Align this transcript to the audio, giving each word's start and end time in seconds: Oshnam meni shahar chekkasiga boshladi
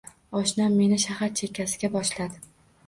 Oshnam 0.39 0.73
meni 0.79 0.99
shahar 1.03 1.31
chekkasiga 1.43 1.95
boshladi 1.99 2.47